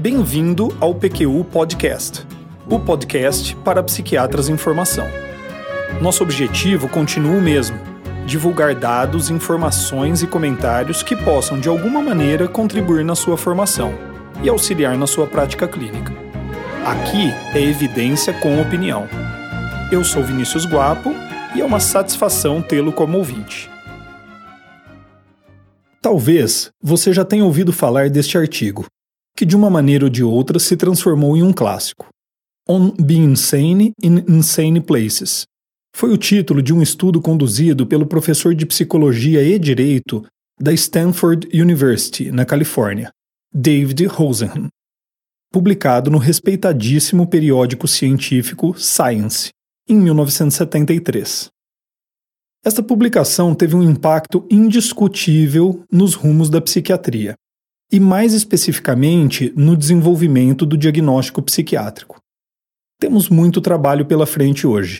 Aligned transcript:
Bem-vindo 0.00 0.74
ao 0.80 0.94
PQU 0.94 1.44
Podcast, 1.44 2.26
o 2.66 2.80
podcast 2.80 3.54
para 3.56 3.82
psiquiatras 3.82 4.48
em 4.48 4.56
formação. 4.56 5.06
Nosso 6.00 6.22
objetivo 6.22 6.88
continua 6.88 7.36
o 7.36 7.42
mesmo: 7.42 7.78
divulgar 8.24 8.74
dados, 8.74 9.28
informações 9.28 10.22
e 10.22 10.26
comentários 10.26 11.02
que 11.02 11.14
possam 11.14 11.60
de 11.60 11.68
alguma 11.68 12.00
maneira 12.00 12.48
contribuir 12.48 13.04
na 13.04 13.14
sua 13.14 13.36
formação 13.36 13.92
e 14.42 14.48
auxiliar 14.48 14.96
na 14.96 15.06
sua 15.06 15.26
prática 15.26 15.68
clínica. 15.68 16.14
Aqui 16.86 17.30
é 17.54 17.60
evidência 17.60 18.32
com 18.32 18.58
opinião. 18.58 19.06
Eu 19.92 20.02
sou 20.02 20.24
Vinícius 20.24 20.64
Guapo 20.64 21.14
e 21.54 21.60
é 21.60 21.64
uma 21.64 21.78
satisfação 21.78 22.62
tê-lo 22.62 22.90
como 22.90 23.18
ouvinte. 23.18 23.70
Talvez 26.00 26.70
você 26.82 27.12
já 27.12 27.22
tenha 27.22 27.44
ouvido 27.44 27.70
falar 27.70 28.08
deste 28.08 28.38
artigo, 28.38 28.86
que 29.40 29.46
de 29.46 29.56
uma 29.56 29.70
maneira 29.70 30.04
ou 30.04 30.10
de 30.10 30.22
outra 30.22 30.58
se 30.58 30.76
transformou 30.76 31.34
em 31.34 31.42
um 31.42 31.50
clássico. 31.50 32.08
On 32.68 32.90
Being 32.90 33.32
Insane 33.32 33.94
in 34.02 34.22
Insane 34.28 34.82
Places. 34.82 35.46
Foi 35.96 36.12
o 36.12 36.18
título 36.18 36.60
de 36.60 36.74
um 36.74 36.82
estudo 36.82 37.22
conduzido 37.22 37.86
pelo 37.86 38.04
professor 38.04 38.54
de 38.54 38.66
psicologia 38.66 39.42
e 39.42 39.58
direito 39.58 40.22
da 40.60 40.74
Stanford 40.74 41.48
University, 41.58 42.30
na 42.30 42.44
Califórnia, 42.44 43.10
David 43.50 44.04
Rosenhan, 44.04 44.68
publicado 45.50 46.10
no 46.10 46.18
respeitadíssimo 46.18 47.26
periódico 47.26 47.88
científico 47.88 48.74
Science, 48.78 49.48
em 49.88 49.96
1973. 49.96 51.48
Esta 52.62 52.82
publicação 52.82 53.54
teve 53.54 53.74
um 53.74 53.82
impacto 53.82 54.46
indiscutível 54.50 55.82
nos 55.90 56.12
rumos 56.12 56.50
da 56.50 56.60
psiquiatria 56.60 57.39
e, 57.90 57.98
mais 57.98 58.34
especificamente, 58.34 59.52
no 59.56 59.76
desenvolvimento 59.76 60.64
do 60.64 60.76
diagnóstico 60.76 61.42
psiquiátrico. 61.42 62.20
Temos 63.00 63.28
muito 63.28 63.60
trabalho 63.60 64.06
pela 64.06 64.26
frente 64.26 64.66
hoje. 64.66 64.98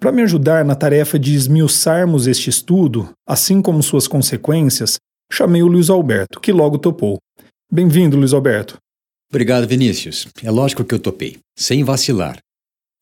Para 0.00 0.12
me 0.12 0.22
ajudar 0.22 0.64
na 0.64 0.74
tarefa 0.74 1.18
de 1.18 1.34
esmiuçarmos 1.34 2.26
este 2.26 2.48
estudo, 2.48 3.10
assim 3.26 3.60
como 3.60 3.82
suas 3.82 4.08
consequências, 4.08 4.98
chamei 5.30 5.62
o 5.62 5.66
Luiz 5.66 5.90
Alberto, 5.90 6.40
que 6.40 6.52
logo 6.52 6.78
topou. 6.78 7.18
Bem-vindo, 7.70 8.16
Luiz 8.16 8.32
Alberto. 8.32 8.78
Obrigado, 9.30 9.66
Vinícius. 9.66 10.26
É 10.42 10.50
lógico 10.50 10.84
que 10.84 10.94
eu 10.94 10.98
topei, 10.98 11.38
sem 11.56 11.84
vacilar. 11.84 12.38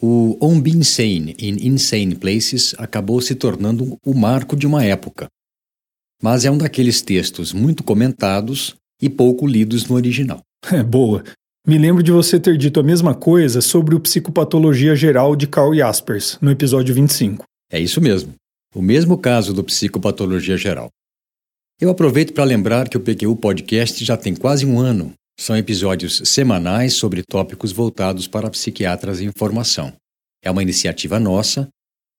O 0.02 0.36
On 0.42 0.60
Being 0.60 0.78
Insane 0.78 1.36
in 1.38 1.68
Insane 1.68 2.16
Places 2.16 2.74
acabou 2.78 3.20
se 3.20 3.34
tornando 3.34 3.96
o 4.04 4.12
marco 4.12 4.56
de 4.56 4.66
uma 4.66 4.84
época. 4.84 5.28
Mas 6.20 6.44
é 6.44 6.50
um 6.50 6.58
daqueles 6.58 7.00
textos 7.00 7.52
muito 7.52 7.84
comentados 7.84 8.74
e 9.00 9.08
pouco 9.08 9.46
lidos 9.46 9.86
no 9.86 9.96
original. 9.96 10.40
É 10.72 10.82
boa. 10.82 11.22
Me 11.66 11.78
lembro 11.78 12.02
de 12.02 12.10
você 12.10 12.40
ter 12.40 12.56
dito 12.56 12.80
a 12.80 12.82
mesma 12.82 13.14
coisa 13.14 13.60
sobre 13.60 13.94
o 13.94 14.00
Psicopatologia 14.00 14.96
Geral 14.96 15.36
de 15.36 15.46
Carl 15.46 15.74
Jaspers, 15.74 16.38
no 16.40 16.50
episódio 16.50 16.94
25. 16.94 17.44
É 17.70 17.78
isso 17.78 18.00
mesmo. 18.00 18.34
O 18.74 18.82
mesmo 18.82 19.18
caso 19.18 19.52
do 19.52 19.64
Psicopatologia 19.64 20.56
Geral. 20.56 20.88
Eu 21.80 21.90
aproveito 21.90 22.32
para 22.32 22.44
lembrar 22.44 22.88
que 22.88 22.96
o 22.96 23.00
PQU 23.00 23.36
Podcast 23.36 24.04
já 24.04 24.16
tem 24.16 24.34
quase 24.34 24.64
um 24.64 24.78
ano. 24.78 25.12
São 25.38 25.56
episódios 25.56 26.22
semanais 26.24 26.94
sobre 26.94 27.22
tópicos 27.22 27.70
voltados 27.70 28.26
para 28.26 28.50
psiquiatras 28.50 29.20
em 29.20 29.30
formação. 29.36 29.92
É 30.42 30.50
uma 30.50 30.62
iniciativa 30.62 31.20
nossa, 31.20 31.68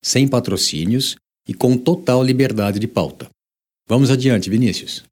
sem 0.03 0.27
patrocínios 0.27 1.15
e 1.47 1.53
com 1.53 1.77
total 1.77 2.23
liberdade 2.23 2.79
de 2.79 2.87
pauta. 2.87 3.29
Vamos 3.87 4.11
adiante, 4.11 4.49
Vinícius. 4.49 5.03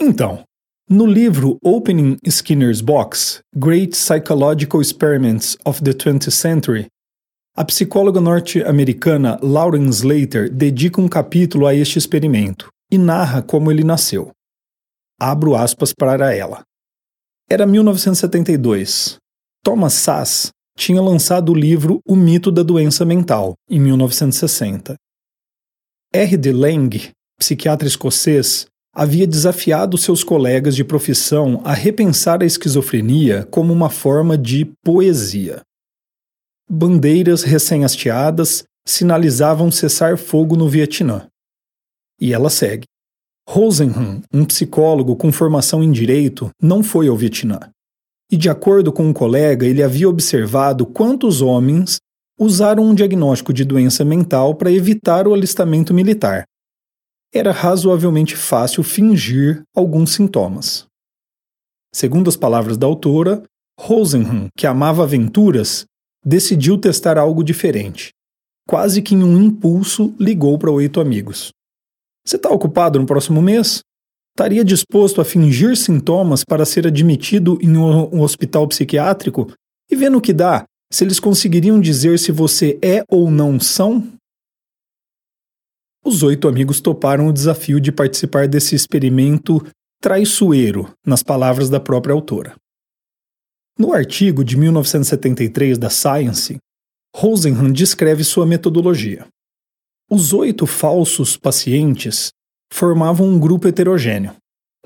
Então, 0.00 0.44
no 0.88 1.04
livro 1.04 1.58
Opening 1.62 2.16
Skinner's 2.24 2.80
Box 2.80 3.40
Great 3.54 3.96
Psychological 3.96 4.80
Experiments 4.80 5.56
of 5.64 5.82
the 5.82 5.92
20th 5.92 6.30
Century, 6.30 6.86
a 7.56 7.64
psicóloga 7.64 8.20
norte-americana 8.20 9.40
Lauren 9.42 9.88
Slater 9.88 10.48
dedica 10.48 11.00
um 11.00 11.08
capítulo 11.08 11.66
a 11.66 11.74
este 11.74 11.98
experimento 11.98 12.68
e 12.92 12.96
narra 12.96 13.42
como 13.42 13.72
ele 13.72 13.82
nasceu. 13.82 14.30
Abro 15.20 15.56
aspas 15.56 15.92
para 15.92 16.32
ela. 16.32 16.62
Era 17.50 17.66
1972. 17.66 19.16
Thomas 19.64 19.94
Sass 19.94 20.50
tinha 20.76 21.02
lançado 21.02 21.50
o 21.50 21.56
livro 21.56 21.98
O 22.06 22.14
Mito 22.14 22.52
da 22.52 22.62
Doença 22.62 23.04
Mental, 23.04 23.54
em 23.68 23.80
1960. 23.80 24.94
R. 26.14 26.36
D. 26.36 26.52
Lang, 26.52 27.10
psiquiatra 27.36 27.88
escocês, 27.88 28.66
havia 28.98 29.28
desafiado 29.28 29.96
seus 29.96 30.24
colegas 30.24 30.74
de 30.74 30.82
profissão 30.82 31.60
a 31.62 31.72
repensar 31.72 32.42
a 32.42 32.44
esquizofrenia 32.44 33.46
como 33.48 33.72
uma 33.72 33.88
forma 33.88 34.36
de 34.36 34.72
poesia. 34.84 35.62
Bandeiras 36.68 37.44
recém-hasteadas 37.44 38.64
sinalizavam 38.84 39.70
cessar 39.70 40.18
fogo 40.18 40.56
no 40.56 40.68
Vietnã. 40.68 41.28
E 42.20 42.34
ela 42.34 42.50
segue. 42.50 42.86
Rosenhan, 43.48 44.20
um 44.34 44.44
psicólogo 44.44 45.14
com 45.14 45.30
formação 45.30 45.80
em 45.80 45.92
direito, 45.92 46.50
não 46.60 46.82
foi 46.82 47.06
ao 47.06 47.16
Vietnã. 47.16 47.60
E, 48.28 48.36
de 48.36 48.50
acordo 48.50 48.92
com 48.92 49.04
um 49.04 49.12
colega, 49.12 49.64
ele 49.64 49.80
havia 49.80 50.08
observado 50.08 50.84
quantos 50.84 51.40
homens 51.40 51.98
usaram 52.36 52.82
um 52.82 52.94
diagnóstico 52.96 53.52
de 53.52 53.64
doença 53.64 54.04
mental 54.04 54.56
para 54.56 54.72
evitar 54.72 55.28
o 55.28 55.34
alistamento 55.34 55.94
militar, 55.94 56.44
era 57.32 57.52
razoavelmente 57.52 58.36
fácil 58.36 58.82
fingir 58.82 59.62
alguns 59.74 60.14
sintomas. 60.14 60.86
Segundo 61.94 62.28
as 62.28 62.36
palavras 62.36 62.76
da 62.76 62.86
autora, 62.86 63.42
Rosenhan, 63.78 64.48
que 64.56 64.66
amava 64.66 65.02
aventuras, 65.02 65.84
decidiu 66.24 66.78
testar 66.78 67.16
algo 67.16 67.42
diferente. 67.42 68.10
Quase 68.66 69.00
que 69.00 69.14
em 69.14 69.22
um 69.22 69.40
impulso 69.42 70.14
ligou 70.18 70.58
para 70.58 70.70
oito 70.70 71.00
amigos. 71.00 71.50
Você 72.26 72.36
está 72.36 72.50
ocupado 72.50 72.98
no 72.98 73.06
próximo 73.06 73.40
mês? 73.40 73.80
Estaria 74.36 74.64
disposto 74.64 75.20
a 75.20 75.24
fingir 75.24 75.76
sintomas 75.76 76.44
para 76.44 76.64
ser 76.64 76.86
admitido 76.86 77.58
em 77.62 77.76
um 77.76 78.20
hospital 78.20 78.68
psiquiátrico? 78.68 79.50
E 79.90 79.96
vendo 79.96 80.18
o 80.18 80.20
que 80.20 80.32
dá, 80.32 80.64
se 80.92 81.04
eles 81.04 81.18
conseguiriam 81.18 81.80
dizer 81.80 82.18
se 82.18 82.30
você 82.30 82.78
é 82.82 83.02
ou 83.08 83.30
não 83.30 83.58
são? 83.58 84.06
Os 86.04 86.22
oito 86.22 86.48
amigos 86.48 86.80
toparam 86.80 87.26
o 87.26 87.32
desafio 87.32 87.80
de 87.80 87.92
participar 87.92 88.48
desse 88.48 88.74
experimento 88.74 89.64
traiçoeiro, 90.00 90.92
nas 91.04 91.22
palavras 91.22 91.68
da 91.68 91.80
própria 91.80 92.14
autora. 92.14 92.54
No 93.78 93.92
artigo 93.92 94.44
de 94.44 94.56
1973 94.56 95.78
da 95.78 95.90
Science, 95.90 96.58
Rosenhan 97.14 97.72
descreve 97.72 98.24
sua 98.24 98.46
metodologia. 98.46 99.26
Os 100.10 100.32
oito 100.32 100.66
falsos 100.66 101.36
pacientes 101.36 102.30
formavam 102.72 103.26
um 103.26 103.38
grupo 103.38 103.68
heterogêneo: 103.68 104.34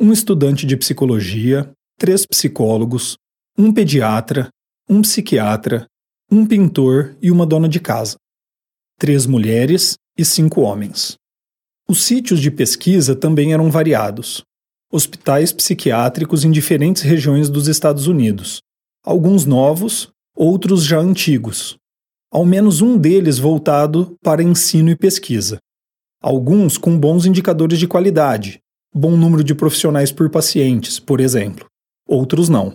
um 0.01 0.13
estudante 0.13 0.67
de 0.67 0.77
psicologia, 0.77 1.71
três 1.99 2.27
psicólogos, 2.27 3.17
um 3.57 3.73
pediatra, 3.73 4.49
um 4.89 5.03
psiquiatra, 5.03 5.87
um 6.31 6.47
pintor 6.47 7.17
e 7.21 7.31
uma 7.31 7.47
dona 7.47 7.69
de 7.69 7.81
casa. 7.81 8.17
Três 8.99 9.27
mulheres 9.27 9.97
e 10.17 10.25
cinco 10.25 10.61
homens. 10.61 11.17
Os 11.89 12.05
sítios 12.05 12.41
de 12.41 12.51
pesquisa 12.51 13.17
também 13.17 13.53
eram 13.53 13.71
variados. 13.71 14.43
Hospitais 14.91 15.53
psiquiátricos 15.53 16.45
em 16.45 16.51
diferentes 16.51 17.03
regiões 17.03 17.49
dos 17.49 17.67
Estados 17.67 18.07
Unidos, 18.07 18.61
alguns 19.03 19.47
novos, 19.47 20.11
outros 20.37 20.85
já 20.85 20.99
antigos. 20.99 21.77
Ao 22.31 22.45
menos 22.45 22.81
um 22.81 22.97
deles 22.97 23.39
voltado 23.39 24.17
para 24.23 24.43
ensino 24.43 24.91
e 24.91 24.97
pesquisa. 24.97 25.59
Alguns 26.21 26.79
com 26.79 26.99
bons 26.99 27.27
indicadores 27.27 27.79
de 27.79 27.89
qualidade, 27.89 28.61
bom 28.95 29.17
número 29.17 29.43
de 29.43 29.55
profissionais 29.55 30.13
por 30.13 30.31
pacientes, 30.31 30.99
por 30.99 31.21
exemplo. 31.21 31.67
Outros 32.07 32.49
não. 32.49 32.75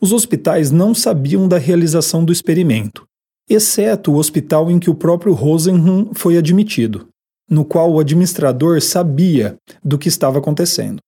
Os 0.00 0.12
hospitais 0.12 0.70
não 0.70 0.94
sabiam 0.94 1.48
da 1.48 1.58
realização 1.58 2.24
do 2.24 2.32
experimento 2.32 3.06
exceto 3.48 4.12
o 4.12 4.16
hospital 4.16 4.70
em 4.70 4.78
que 4.78 4.90
o 4.90 4.94
próprio 4.94 5.32
Rosenhan 5.32 6.10
foi 6.14 6.36
admitido, 6.36 7.08
no 7.48 7.64
qual 7.64 7.92
o 7.92 8.00
administrador 8.00 8.80
sabia 8.80 9.56
do 9.84 9.98
que 9.98 10.08
estava 10.08 10.38
acontecendo. 10.38 10.98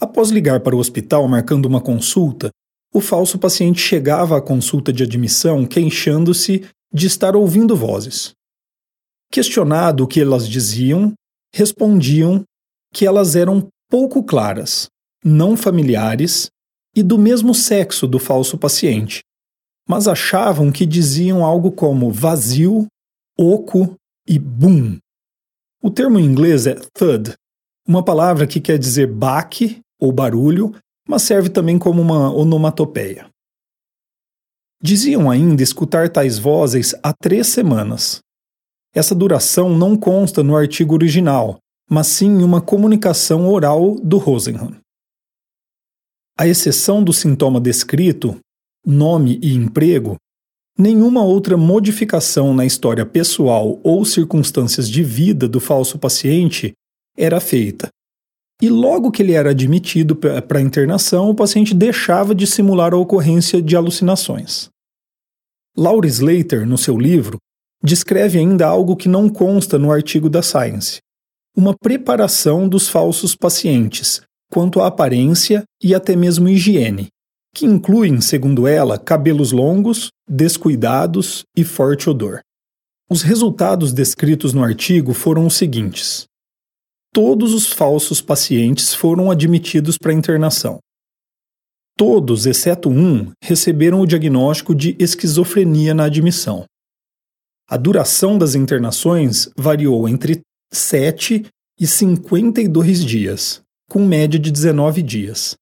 Após 0.00 0.30
ligar 0.30 0.60
para 0.60 0.74
o 0.74 0.78
hospital 0.78 1.28
marcando 1.28 1.66
uma 1.66 1.80
consulta, 1.80 2.50
o 2.92 3.00
falso 3.00 3.38
paciente 3.38 3.80
chegava 3.80 4.36
à 4.36 4.42
consulta 4.42 4.92
de 4.92 5.02
admissão 5.02 5.64
queixando-se 5.64 6.66
de 6.92 7.06
estar 7.06 7.34
ouvindo 7.36 7.76
vozes. 7.76 8.32
Questionado 9.30 10.04
o 10.04 10.06
que 10.06 10.20
elas 10.20 10.46
diziam, 10.46 11.12
respondiam 11.54 12.42
que 12.92 13.06
elas 13.06 13.34
eram 13.34 13.66
pouco 13.88 14.22
claras, 14.22 14.88
não 15.24 15.56
familiares 15.56 16.50
e 16.94 17.02
do 17.02 17.16
mesmo 17.16 17.54
sexo 17.54 18.06
do 18.06 18.18
falso 18.18 18.58
paciente, 18.58 19.20
mas 19.88 20.06
achavam 20.06 20.70
que 20.70 20.86
diziam 20.86 21.44
algo 21.44 21.72
como 21.72 22.10
vazio, 22.10 22.86
oco 23.38 23.94
e 24.26 24.38
boom. 24.38 24.98
O 25.82 25.90
termo 25.90 26.18
em 26.18 26.24
inglês 26.24 26.66
é 26.66 26.74
thud, 26.94 27.34
uma 27.86 28.04
palavra 28.04 28.46
que 28.46 28.60
quer 28.60 28.78
dizer 28.78 29.06
baque 29.06 29.80
ou 30.00 30.12
barulho, 30.12 30.74
mas 31.08 31.22
serve 31.22 31.48
também 31.48 31.78
como 31.78 32.00
uma 32.00 32.32
onomatopeia. 32.32 33.28
Diziam 34.80 35.30
ainda 35.30 35.62
escutar 35.62 36.08
tais 36.08 36.38
vozes 36.38 36.94
há 37.02 37.12
três 37.12 37.48
semanas. 37.48 38.20
Essa 38.94 39.14
duração 39.14 39.76
não 39.76 39.96
consta 39.96 40.42
no 40.42 40.56
artigo 40.56 40.94
original, 40.94 41.58
mas 41.88 42.08
sim 42.08 42.26
em 42.26 42.42
uma 42.42 42.60
comunicação 42.60 43.48
oral 43.48 43.96
do 43.96 44.18
Rosenhan. 44.18 44.76
À 46.38 46.46
exceção 46.46 47.02
do 47.02 47.12
sintoma 47.12 47.60
descrito, 47.60 48.38
nome 48.84 49.38
e 49.42 49.54
emprego, 49.54 50.16
nenhuma 50.78 51.22
outra 51.22 51.56
modificação 51.56 52.54
na 52.54 52.64
história 52.64 53.06
pessoal 53.06 53.80
ou 53.82 54.04
circunstâncias 54.04 54.88
de 54.88 55.02
vida 55.02 55.48
do 55.48 55.60
falso 55.60 55.98
paciente 55.98 56.72
era 57.16 57.40
feita. 57.40 57.88
E 58.60 58.68
logo 58.68 59.10
que 59.10 59.22
ele 59.22 59.32
era 59.32 59.50
admitido 59.50 60.14
para 60.14 60.58
a 60.58 60.62
internação, 60.62 61.30
o 61.30 61.34
paciente 61.34 61.74
deixava 61.74 62.34
de 62.34 62.46
simular 62.46 62.94
a 62.94 62.96
ocorrência 62.96 63.60
de 63.60 63.76
alucinações. 63.76 64.68
Laura 65.76 66.06
Slater, 66.06 66.66
no 66.66 66.78
seu 66.78 66.96
livro, 66.98 67.38
descreve 67.82 68.38
ainda 68.38 68.66
algo 68.66 68.94
que 68.94 69.08
não 69.08 69.28
consta 69.28 69.78
no 69.78 69.90
artigo 69.90 70.30
da 70.30 70.42
Science: 70.42 70.98
uma 71.56 71.74
preparação 71.76 72.68
dos 72.68 72.88
falsos 72.88 73.34
pacientes 73.34 74.22
quanto 74.52 74.82
à 74.82 74.86
aparência 74.86 75.64
e 75.82 75.94
até 75.94 76.14
mesmo 76.14 76.46
higiene, 76.46 77.08
que 77.54 77.66
incluem, 77.66 78.20
segundo 78.20 78.66
ela, 78.66 78.98
cabelos 78.98 79.52
longos, 79.52 80.10
descuidados 80.28 81.42
e 81.56 81.64
forte 81.64 82.08
odor. 82.08 82.40
Os 83.10 83.22
resultados 83.22 83.92
descritos 83.92 84.54
no 84.54 84.64
artigo 84.64 85.12
foram 85.12 85.46
os 85.46 85.54
seguintes: 85.54 86.24
todos 87.12 87.52
os 87.52 87.66
falsos 87.66 88.22
pacientes 88.22 88.94
foram 88.94 89.30
admitidos 89.30 89.98
para 89.98 90.14
internação. 90.14 90.78
Todos, 91.96 92.46
exceto 92.46 92.88
um, 92.88 93.30
receberam 93.42 94.00
o 94.00 94.06
diagnóstico 94.06 94.74
de 94.74 94.96
esquizofrenia 94.98 95.92
na 95.92 96.04
admissão. 96.04 96.64
A 97.68 97.76
duração 97.76 98.38
das 98.38 98.54
internações 98.54 99.50
variou 99.56 100.08
entre 100.08 100.40
7 100.72 101.46
e 101.78 101.86
52 101.86 103.04
dias, 103.04 103.60
com 103.90 104.06
média 104.06 104.38
de 104.38 104.50
19 104.50 105.02
dias. 105.02 105.54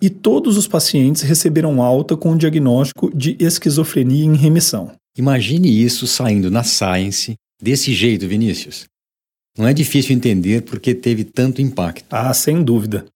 E 0.00 0.08
todos 0.08 0.56
os 0.56 0.68
pacientes 0.68 1.22
receberam 1.22 1.82
alta 1.82 2.16
com 2.16 2.32
o 2.32 2.38
diagnóstico 2.38 3.10
de 3.16 3.36
esquizofrenia 3.40 4.24
em 4.24 4.36
remissão. 4.36 4.92
Imagine 5.16 5.68
isso 5.68 6.06
saindo 6.06 6.50
na 6.50 6.62
Science 6.62 7.34
desse 7.60 7.92
jeito, 7.92 8.28
Vinícius. 8.28 8.86
Não 9.58 9.66
é 9.66 9.74
difícil 9.74 10.14
entender 10.14 10.62
porque 10.62 10.94
teve 10.94 11.24
tanto 11.24 11.60
impacto. 11.60 12.06
Ah, 12.10 12.32
sem 12.32 12.62
dúvida. 12.62 13.06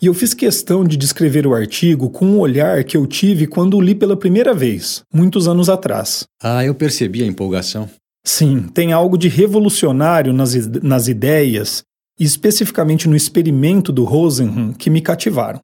E 0.00 0.06
eu 0.06 0.14
fiz 0.14 0.32
questão 0.32 0.82
de 0.82 0.96
descrever 0.96 1.46
o 1.46 1.54
artigo 1.54 2.08
com 2.08 2.24
um 2.24 2.38
olhar 2.38 2.82
que 2.84 2.96
eu 2.96 3.06
tive 3.06 3.46
quando 3.46 3.76
o 3.76 3.80
li 3.82 3.94
pela 3.94 4.16
primeira 4.16 4.54
vez, 4.54 5.02
muitos 5.12 5.46
anos 5.46 5.68
atrás. 5.68 6.24
Ah, 6.42 6.64
eu 6.64 6.74
percebi 6.74 7.22
a 7.22 7.26
empolgação. 7.26 7.86
Sim, 8.24 8.62
tem 8.62 8.92
algo 8.92 9.18
de 9.18 9.28
revolucionário 9.28 10.32
nas, 10.32 10.54
nas 10.82 11.06
ideias, 11.06 11.82
e 12.18 12.24
especificamente 12.24 13.06
no 13.06 13.16
experimento 13.16 13.92
do 13.92 14.04
Rosenhan, 14.04 14.72
que 14.72 14.88
me 14.88 15.02
cativaram. 15.02 15.60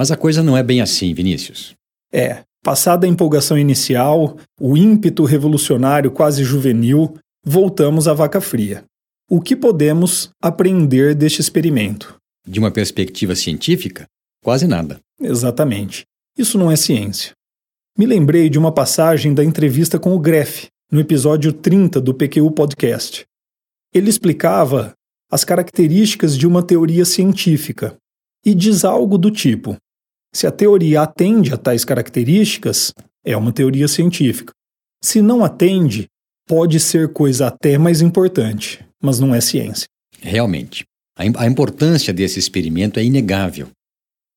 Mas 0.00 0.10
a 0.10 0.16
coisa 0.16 0.42
não 0.42 0.56
é 0.56 0.62
bem 0.62 0.80
assim, 0.80 1.12
Vinícius. 1.12 1.74
É, 2.10 2.42
passada 2.64 3.06
a 3.06 3.08
empolgação 3.08 3.58
inicial, 3.58 4.38
o 4.58 4.74
ímpeto 4.74 5.24
revolucionário 5.24 6.10
quase 6.10 6.42
juvenil, 6.42 7.18
voltamos 7.44 8.08
à 8.08 8.14
vaca 8.14 8.40
fria. 8.40 8.82
O 9.28 9.42
que 9.42 9.54
podemos 9.54 10.30
aprender 10.42 11.14
deste 11.14 11.42
experimento? 11.42 12.16
De 12.48 12.58
uma 12.58 12.70
perspectiva 12.70 13.36
científica, 13.36 14.06
quase 14.42 14.66
nada. 14.66 14.98
Exatamente. 15.20 16.06
Isso 16.34 16.56
não 16.56 16.70
é 16.70 16.76
ciência. 16.76 17.32
Me 17.94 18.06
lembrei 18.06 18.48
de 18.48 18.58
uma 18.58 18.72
passagem 18.72 19.34
da 19.34 19.44
entrevista 19.44 19.98
com 19.98 20.14
o 20.14 20.18
Greff, 20.18 20.68
no 20.90 20.98
episódio 20.98 21.52
30 21.52 22.00
do 22.00 22.14
PQU 22.14 22.50
Podcast. 22.52 23.26
Ele 23.92 24.08
explicava 24.08 24.94
as 25.30 25.44
características 25.44 26.38
de 26.38 26.46
uma 26.46 26.62
teoria 26.62 27.04
científica 27.04 27.98
e 28.42 28.54
diz 28.54 28.82
algo 28.82 29.18
do 29.18 29.30
tipo: 29.30 29.76
se 30.32 30.46
a 30.46 30.50
teoria 30.50 31.02
atende 31.02 31.52
a 31.52 31.56
tais 31.56 31.84
características, 31.84 32.92
é 33.24 33.36
uma 33.36 33.52
teoria 33.52 33.88
científica. 33.88 34.52
Se 35.02 35.20
não 35.20 35.44
atende, 35.44 36.06
pode 36.46 36.78
ser 36.78 37.12
coisa 37.12 37.46
até 37.46 37.78
mais 37.78 38.00
importante, 38.00 38.84
mas 39.02 39.18
não 39.18 39.34
é 39.34 39.40
ciência. 39.40 39.86
Realmente. 40.20 40.84
A 41.16 41.46
importância 41.46 42.14
desse 42.14 42.38
experimento 42.38 42.98
é 42.98 43.04
inegável. 43.04 43.68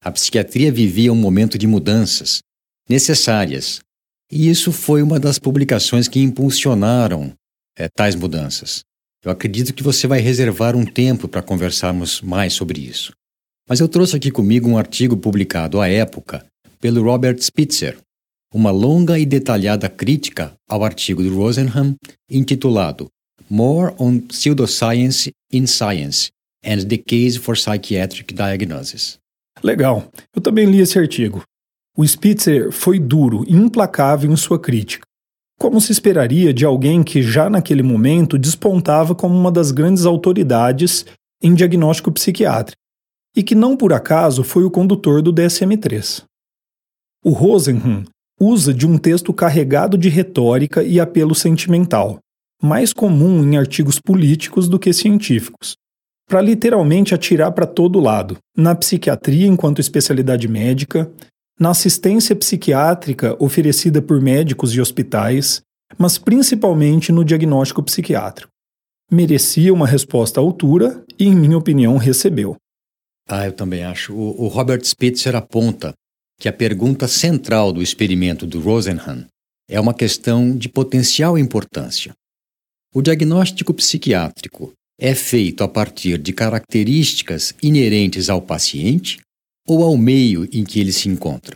A 0.03 0.11
psiquiatria 0.11 0.69
vivia 0.69 1.13
um 1.13 1.15
momento 1.15 1.57
de 1.57 1.65
mudanças 1.65 2.41
necessárias, 2.89 3.79
e 4.29 4.49
isso 4.49 4.71
foi 4.71 5.01
uma 5.01 5.17
das 5.17 5.39
publicações 5.39 6.09
que 6.09 6.19
impulsionaram 6.19 7.31
é, 7.77 7.87
tais 7.87 8.15
mudanças. 8.15 8.83
Eu 9.23 9.31
acredito 9.31 9.73
que 9.73 9.81
você 9.81 10.05
vai 10.05 10.19
reservar 10.19 10.75
um 10.75 10.85
tempo 10.85 11.29
para 11.29 11.41
conversarmos 11.41 12.19
mais 12.21 12.51
sobre 12.53 12.81
isso. 12.81 13.13
Mas 13.68 13.80
eu 13.80 13.88
trouxe 13.88 14.15
aqui 14.15 14.30
comigo 14.30 14.69
um 14.69 14.77
artigo 14.77 15.15
publicado 15.15 15.80
à 15.80 15.88
época 15.88 16.45
pelo 16.81 17.01
Robert 17.01 17.42
Spitzer, 17.42 17.98
uma 18.54 18.71
longa 18.71 19.18
e 19.18 19.25
detalhada 19.25 19.89
crítica 19.89 20.54
ao 20.69 20.83
artigo 20.83 21.24
de 21.24 21.30
Rosenham 21.30 21.95
intitulado 22.30 23.07
More 23.50 23.95
on 23.98 24.19
Pseudoscience 24.19 25.31
in 25.51 25.65
Science 25.65 26.30
and 26.65 26.86
the 26.88 26.98
Case 26.98 27.39
for 27.39 27.56
Psychiatric 27.56 28.33
Diagnosis. 28.33 29.18
Legal. 29.63 30.10
Eu 30.36 30.42
também 30.42 30.65
li 30.65 30.80
esse 30.80 31.00
artigo. 31.00 31.44
O 31.98 32.06
Spitzer 32.06 32.71
foi 32.71 33.00
duro 33.00 33.45
e 33.48 33.54
implacável 33.54 34.31
em 34.31 34.36
sua 34.36 34.60
crítica, 34.60 35.06
como 35.60 35.80
se 35.80 35.92
esperaria 35.92 36.54
de 36.54 36.65
alguém 36.65 37.04
que 37.04 37.21
já 37.21 37.50
naquele 37.50 37.83
momento 37.83 38.38
despontava 38.38 39.13
como 39.13 39.38
uma 39.38 39.51
das 39.51 39.71
grandes 39.71 40.06
autoridades 40.06 41.06
em 41.42 41.54
diagnóstico 41.54 42.12
psiquiátrico, 42.12 42.81
e 43.35 43.44
que 43.44 43.56
não 43.56 43.75
por 43.75 43.94
acaso 43.94 44.44
foi 44.44 44.63
o 44.63 44.71
condutor 44.71 45.21
do 45.21 45.33
DSM-3. 45.33 46.24
O 47.24 47.31
Rosenhan 47.31 48.03
usa 48.39 48.74
de 48.74 48.85
um 48.85 48.97
texto 48.97 49.33
carregado 49.33 49.97
de 49.97 50.09
retórica 50.09 50.83
e 50.83 51.00
apelo 51.00 51.33
sentimental, 51.33 52.19
mais 52.62 52.94
comum 52.94 53.44
em 53.44 53.57
artigos 53.57 54.00
políticos 54.00 54.68
do 54.68 54.77
que 54.77 54.91
científicos, 54.94 55.75
para 56.27 56.41
literalmente 56.41 57.13
atirar 57.13 57.51
para 57.51 57.65
todo 57.65 58.00
lado, 58.00 58.38
na 58.55 58.75
psiquiatria 58.75 59.48
enquanto 59.48 59.79
especialidade 59.79 60.48
médica, 60.48 61.12
na 61.60 61.69
assistência 61.69 62.36
psiquiátrica 62.36 63.36
oferecida 63.41 64.01
por 64.01 64.19
médicos 64.22 64.74
e 64.74 64.81
hospitais, 64.81 65.62
mas 65.98 66.17
principalmente 66.17 67.12
no 67.12 67.24
diagnóstico 67.24 67.84
psiquiátrico. 67.84 68.51
Merecia 69.12 69.74
uma 69.74 69.86
resposta 69.86 70.39
à 70.39 70.43
altura 70.43 71.03
e, 71.19 71.27
em 71.27 71.36
minha 71.36 71.57
opinião, 71.57 71.98
recebeu. 71.98 72.55
Ah, 73.27 73.46
eu 73.46 73.53
também 73.53 73.84
acho. 73.84 74.13
O, 74.13 74.44
o 74.44 74.48
Robert 74.48 74.84
Spitzer 74.84 75.36
aponta 75.36 75.94
que 76.39 76.50
a 76.50 76.53
pergunta 76.53 77.08
central 77.08 77.72
do 77.72 77.82
experimento 77.82 78.46
do 78.46 78.60
Rosenhan 78.60 79.27
é 79.70 79.80
uma 79.80 79.94
questão 79.94 80.56
de 80.56 80.68
potencial 80.68 81.38
importância. 81.38 82.13
O 82.94 83.01
diagnóstico 83.01 83.74
psiquiátrico 83.74 84.74
é 85.00 85.15
feito 85.15 85.63
a 85.63 85.68
partir 85.68 86.18
de 86.18 86.34
características 86.34 87.53
inerentes 87.62 88.30
ao 88.30 88.42
paciente 88.42 89.20
ou 89.68 89.84
ao 89.84 89.98
meio 89.98 90.48
em 90.51 90.63
que 90.63 90.80
ele 90.80 90.92
se 90.92 91.10
encontra. 91.10 91.56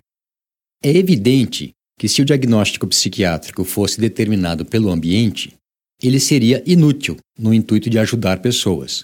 É 0.83 0.89
evidente 0.89 1.71
que, 1.99 2.07
se 2.07 2.21
o 2.21 2.25
diagnóstico 2.25 2.87
psiquiátrico 2.87 3.63
fosse 3.63 3.99
determinado 3.99 4.65
pelo 4.65 4.89
ambiente, 4.89 5.53
ele 6.01 6.19
seria 6.19 6.63
inútil 6.65 7.17
no 7.37 7.53
intuito 7.53 7.89
de 7.89 7.99
ajudar 7.99 8.39
pessoas. 8.39 9.03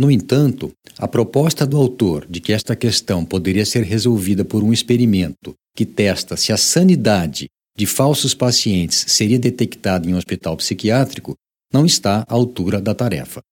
No 0.00 0.10
entanto, 0.10 0.72
a 0.96 1.06
proposta 1.06 1.66
do 1.66 1.76
autor 1.76 2.26
de 2.26 2.40
que 2.40 2.54
esta 2.54 2.74
questão 2.74 3.22
poderia 3.22 3.66
ser 3.66 3.84
resolvida 3.84 4.42
por 4.42 4.64
um 4.64 4.72
experimento 4.72 5.52
que 5.76 5.84
testa 5.84 6.38
se 6.38 6.54
a 6.54 6.56
sanidade 6.56 7.48
de 7.76 7.84
falsos 7.84 8.32
pacientes 8.32 9.04
seria 9.08 9.38
detectada 9.38 10.08
em 10.08 10.14
um 10.14 10.16
hospital 10.16 10.56
psiquiátrico 10.56 11.34
não 11.70 11.84
está 11.84 12.24
à 12.26 12.32
altura 12.32 12.80
da 12.80 12.94
tarefa. 12.94 13.42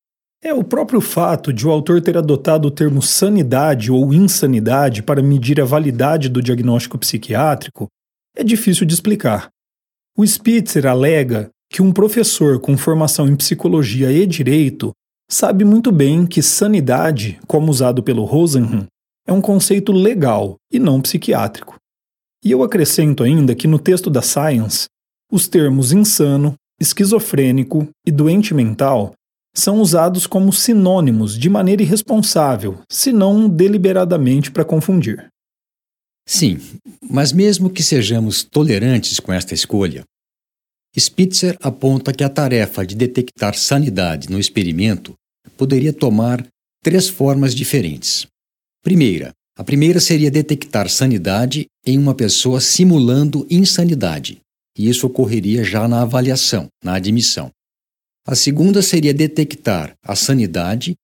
É 0.43 0.55
o 0.55 0.65
próprio 0.65 1.03
fato 1.03 1.53
de 1.53 1.67
o 1.67 1.71
autor 1.71 2.01
ter 2.01 2.17
adotado 2.17 2.69
o 2.69 2.71
termo 2.71 3.03
sanidade 3.03 3.93
ou 3.93 4.15
insanidade 4.15 5.03
para 5.03 5.23
medir 5.23 5.61
a 5.61 5.67
validade 5.67 6.31
do 6.31 6.41
diagnóstico 6.41 6.97
psiquiátrico 6.97 7.89
é 8.35 8.43
difícil 8.43 8.87
de 8.87 8.95
explicar. 8.95 9.51
O 10.17 10.27
Spitzer 10.27 10.87
alega 10.87 11.51
que 11.71 11.83
um 11.83 11.93
professor 11.93 12.59
com 12.59 12.75
formação 12.79 13.29
em 13.29 13.37
psicologia 13.37 14.11
e 14.11 14.27
direito 14.27 14.95
sabe 15.31 15.65
muito 15.65 15.93
bem 15.93 16.27
que 16.27 16.43
sanidade, 16.43 17.39
como 17.47 17.71
usado 17.71 18.03
pelo 18.03 18.25
Rosenhan, 18.25 18.87
é 19.27 19.33
um 19.33 19.41
conceito 19.41 19.93
legal 19.93 20.57
e 20.73 20.79
não 20.79 21.03
psiquiátrico. 21.03 21.77
E 22.43 22.51
eu 22.51 22.63
acrescento 22.63 23.23
ainda 23.23 23.55
que 23.55 23.67
no 23.67 23.79
texto 23.79 24.09
da 24.09 24.23
Science, 24.23 24.87
os 25.31 25.47
termos 25.47 25.93
insano, 25.93 26.55
esquizofrênico 26.81 27.89
e 28.07 28.11
doente 28.11 28.55
mental 28.55 29.13
são 29.55 29.81
usados 29.81 30.27
como 30.27 30.53
sinônimos 30.53 31.37
de 31.37 31.51
maneira 31.51 31.83
irresponsável, 31.83 32.81
se 32.89 33.13
não 33.13 33.49
deliberadamente 33.49 34.51
para 34.51 34.65
confundir. 34.65 35.29
Sim, 36.27 36.61
mas 37.03 37.33
mesmo 37.33 37.69
que 37.69 37.83
sejamos 37.83 38.45
tolerantes 38.45 39.19
com 39.19 39.33
esta 39.33 39.55
escolha, 39.55 40.05
Spitzer 40.97 41.57
aponta 41.61 42.13
que 42.13 42.25
a 42.25 42.29
tarefa 42.29 42.87
de 42.87 42.95
detectar 42.95 43.55
sanidade 43.55 44.31
no 44.31 44.39
experimento 44.39 45.15
poderia 45.57 45.93
tomar 45.93 46.47
três 46.83 47.09
formas 47.09 47.55
diferentes. 47.55 48.27
Primeira, 48.83 49.33
a 49.57 49.65
primeira 49.65 50.01
seria 50.01 50.31
detectar 50.31 50.89
sanidade 50.89 51.67
em 51.85 51.99
uma 51.99 52.15
pessoa 52.15 52.61
simulando 52.61 53.47
insanidade, 53.51 54.41
e 54.77 54.89
isso 54.89 55.07
ocorreria 55.07 55.65
já 55.65 55.89
na 55.89 56.03
avaliação, 56.03 56.69
na 56.83 56.95
admissão. 56.95 57.51
A 58.27 58.35
segunda 58.35 58.81
seria 58.83 59.13
detectar 59.13 59.95
a 60.05 60.15
sanidade 60.15 60.95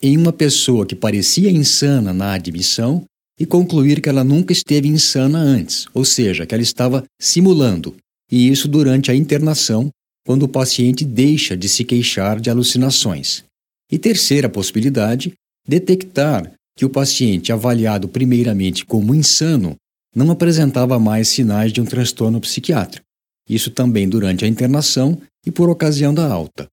em 0.00 0.16
uma 0.16 0.32
pessoa 0.32 0.86
que 0.86 0.94
parecia 0.94 1.50
insana 1.50 2.12
na 2.12 2.34
admissão 2.34 3.04
e 3.38 3.44
concluir 3.44 4.00
que 4.00 4.08
ela 4.08 4.22
nunca 4.22 4.52
esteve 4.52 4.86
insana 4.86 5.38
antes, 5.38 5.86
ou 5.92 6.04
seja, 6.04 6.46
que 6.46 6.54
ela 6.54 6.62
estava 6.62 7.04
simulando, 7.20 7.96
e 8.34 8.48
isso 8.48 8.66
durante 8.66 9.12
a 9.12 9.14
internação, 9.14 9.90
quando 10.26 10.42
o 10.42 10.48
paciente 10.48 11.04
deixa 11.04 11.56
de 11.56 11.68
se 11.68 11.84
queixar 11.84 12.40
de 12.40 12.50
alucinações. 12.50 13.44
E 13.88 13.96
terceira 13.96 14.48
possibilidade, 14.48 15.34
detectar 15.64 16.52
que 16.76 16.84
o 16.84 16.90
paciente 16.90 17.52
avaliado 17.52 18.08
primeiramente 18.08 18.84
como 18.84 19.14
insano 19.14 19.76
não 20.16 20.32
apresentava 20.32 20.98
mais 20.98 21.28
sinais 21.28 21.72
de 21.72 21.80
um 21.80 21.84
transtorno 21.84 22.40
psiquiátrico. 22.40 23.06
Isso 23.48 23.70
também 23.70 24.08
durante 24.08 24.44
a 24.44 24.48
internação 24.48 25.16
e 25.46 25.52
por 25.52 25.70
ocasião 25.70 26.12
da 26.12 26.26
alta. 26.26 26.66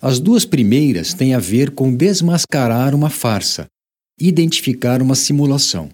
As 0.00 0.20
duas 0.20 0.44
primeiras 0.44 1.12
têm 1.12 1.34
a 1.34 1.40
ver 1.40 1.72
com 1.72 1.92
desmascarar 1.92 2.94
uma 2.94 3.10
farsa, 3.10 3.66
identificar 4.16 5.02
uma 5.02 5.16
simulação. 5.16 5.88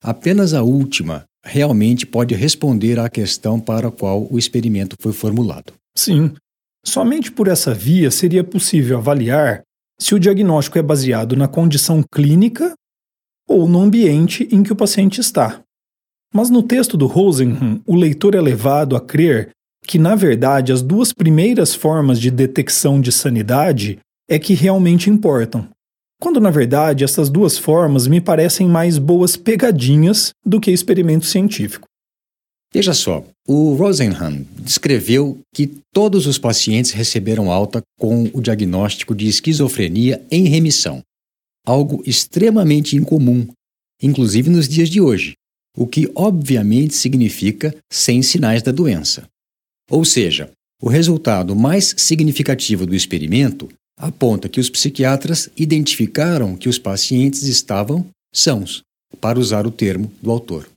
Apenas 0.00 0.54
a 0.54 0.62
última 0.62 1.24
realmente 1.44 2.06
pode 2.06 2.34
responder 2.34 2.98
à 2.98 3.08
questão 3.08 3.58
para 3.58 3.88
a 3.88 3.92
qual 3.92 4.26
o 4.30 4.38
experimento 4.38 4.96
foi 5.00 5.12
formulado. 5.12 5.72
Sim. 5.96 6.32
Somente 6.84 7.30
por 7.30 7.48
essa 7.48 7.72
via 7.72 8.10
seria 8.10 8.42
possível 8.42 8.98
avaliar 8.98 9.62
se 10.00 10.14
o 10.14 10.18
diagnóstico 10.18 10.78
é 10.78 10.82
baseado 10.82 11.36
na 11.36 11.46
condição 11.46 12.02
clínica 12.12 12.74
ou 13.48 13.68
no 13.68 13.80
ambiente 13.80 14.48
em 14.50 14.62
que 14.62 14.72
o 14.72 14.76
paciente 14.76 15.20
está. 15.20 15.60
Mas 16.34 16.48
no 16.48 16.62
texto 16.62 16.96
do 16.96 17.06
Rosenhan, 17.06 17.80
o 17.86 17.94
leitor 17.94 18.34
é 18.34 18.40
levado 18.40 18.96
a 18.96 19.00
crer 19.00 19.50
que, 19.86 19.98
na 19.98 20.14
verdade, 20.14 20.72
as 20.72 20.80
duas 20.80 21.12
primeiras 21.12 21.74
formas 21.74 22.18
de 22.18 22.30
detecção 22.30 23.00
de 23.00 23.12
sanidade 23.12 23.98
é 24.28 24.38
que 24.38 24.54
realmente 24.54 25.10
importam, 25.10 25.68
quando 26.22 26.38
na 26.38 26.52
verdade 26.52 27.02
essas 27.02 27.28
duas 27.28 27.58
formas 27.58 28.06
me 28.06 28.20
parecem 28.20 28.68
mais 28.68 28.96
boas 28.96 29.36
pegadinhas 29.36 30.30
do 30.46 30.60
que 30.60 30.70
experimento 30.70 31.26
científico. 31.26 31.88
Veja 32.72 32.94
só, 32.94 33.26
o 33.44 33.74
Rosenhan 33.74 34.46
descreveu 34.54 35.40
que 35.52 35.66
todos 35.92 36.28
os 36.28 36.38
pacientes 36.38 36.92
receberam 36.92 37.50
alta 37.50 37.82
com 37.98 38.30
o 38.32 38.40
diagnóstico 38.40 39.16
de 39.16 39.26
esquizofrenia 39.26 40.24
em 40.30 40.44
remissão, 40.44 41.02
algo 41.66 42.00
extremamente 42.06 42.94
incomum, 42.94 43.48
inclusive 44.00 44.48
nos 44.48 44.68
dias 44.68 44.88
de 44.88 45.00
hoje, 45.00 45.32
o 45.76 45.88
que 45.88 46.08
obviamente 46.14 46.94
significa 46.94 47.74
sem 47.92 48.22
sinais 48.22 48.62
da 48.62 48.70
doença. 48.70 49.26
Ou 49.90 50.04
seja, 50.04 50.52
o 50.80 50.88
resultado 50.88 51.56
mais 51.56 51.96
significativo 51.98 52.86
do 52.86 52.94
experimento 52.94 53.68
aponta 53.98 54.48
que 54.48 54.60
os 54.60 54.70
psiquiatras 54.70 55.50
identificaram 55.56 56.56
que 56.56 56.68
os 56.68 56.78
pacientes 56.78 57.42
estavam 57.44 58.06
sãos, 58.32 58.82
para 59.20 59.38
usar 59.38 59.66
o 59.66 59.70
termo 59.70 60.10
do 60.22 60.30
autor. 60.30 60.68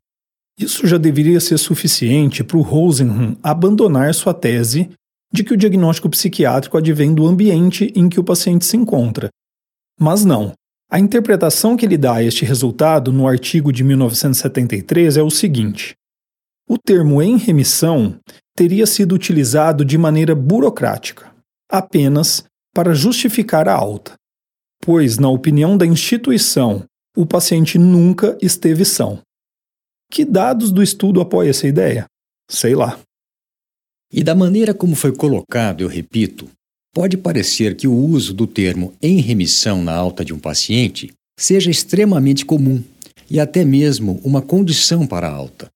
Isso 0.60 0.88
já 0.88 0.98
deveria 0.98 1.40
ser 1.40 1.58
suficiente 1.58 2.44
para 2.44 2.58
o 2.58 2.62
Rosenhan 2.62 3.36
abandonar 3.44 4.14
sua 4.14 4.34
tese 4.34 4.90
de 5.34 5.44
que 5.44 5.54
o 5.54 5.58
diagnóstico 5.58 6.10
psiquiátrico 6.10 6.78
advém 6.78 7.14
do 7.14 7.26
ambiente 7.26 7.92
em 7.96 8.08
que 8.08 8.20
o 8.20 8.24
paciente 8.24 8.66
se 8.66 8.78
encontra. 8.78 9.30
Mas 10.00 10.24
não. 10.24 10.54
A 10.90 11.00
interpretação 11.00 11.76
que 11.76 11.86
ele 11.86 11.98
dá 11.98 12.16
a 12.16 12.24
este 12.24 12.46
resultado 12.46 13.12
no 13.12 13.28
artigo 13.28 13.72
de 13.74 13.84
1973 13.84 15.18
é 15.18 15.24
o 15.24 15.30
seguinte: 15.30 15.94
o 16.70 16.78
termo 16.78 17.22
em 17.22 17.38
remissão 17.38 18.18
teria 18.56 18.86
sido 18.86 19.14
utilizado 19.14 19.84
de 19.84 19.98
maneira 19.98 20.34
burocrática, 20.34 21.34
apenas 21.70 22.46
para 22.76 22.94
justificar 22.94 23.70
a 23.70 23.74
alta, 23.74 24.16
pois, 24.82 25.18
na 25.18 25.30
opinião 25.30 25.78
da 25.78 25.86
instituição, 25.86 26.84
o 27.16 27.26
paciente 27.26 27.80
nunca 27.80 28.38
esteve 28.42 28.84
são. 28.84 29.22
Que 30.12 30.26
dados 30.26 30.74
do 30.74 30.84
estudo 30.84 31.22
apoiam 31.22 31.52
essa 31.52 31.66
ideia? 31.66 32.06
Sei 32.52 32.76
lá. 32.76 33.00
E 34.12 34.22
da 34.22 34.36
maneira 34.36 34.74
como 34.74 34.94
foi 34.94 35.16
colocado, 35.16 35.82
eu 35.82 35.88
repito, 35.88 36.50
pode 36.94 37.16
parecer 37.16 37.78
que 37.78 37.88
o 37.88 37.96
uso 37.96 38.34
do 38.34 38.46
termo 38.46 38.94
em 39.02 39.22
remissão 39.22 39.82
na 39.82 39.96
alta 39.96 40.26
de 40.26 40.34
um 40.34 40.40
paciente 40.40 41.14
seja 41.40 41.72
extremamente 41.72 42.46
comum 42.46 42.84
e 43.30 43.40
até 43.40 43.64
mesmo 43.64 44.20
uma 44.22 44.42
condição 44.42 45.08
para 45.08 45.30
a 45.30 45.34
alta. 45.34 45.70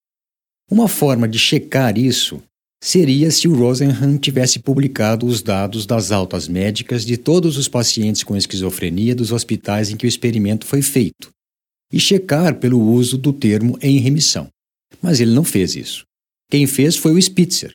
Uma 0.69 0.89
forma 0.89 1.29
de 1.29 1.39
checar 1.39 1.97
isso 1.97 2.43
seria 2.81 3.29
se 3.29 3.48
o 3.48 3.55
Rosenhan 3.55 4.17
tivesse 4.17 4.59
publicado 4.59 5.25
os 5.25 5.41
dados 5.41 5.86
das 5.86 6.12
altas 6.12 6.48
médicas 6.48 7.05
de 7.05 7.17
todos 7.17 7.57
os 7.57 7.67
pacientes 7.67 8.24
com 8.24 8.38
esquizofrenia 8.38 9.13
dos 9.13 9.31
hospitais 9.31 9.89
em 9.89 9.98
que 9.98 10.05
o 10.05 10.07
experimento 10.07 10.65
foi 10.65 10.81
feito, 10.81 11.29
e 11.91 12.00
checar 12.00 12.59
pelo 12.59 12.79
uso 12.79 13.17
do 13.17 13.33
termo 13.33 13.77
em 13.81 14.00
remissão. 14.00 14.48
Mas 15.01 15.19
ele 15.19 15.31
não 15.31 15.43
fez 15.43 15.75
isso. 15.75 16.03
Quem 16.50 16.65
fez 16.65 16.95
foi 16.95 17.13
o 17.13 17.21
Spitzer, 17.21 17.71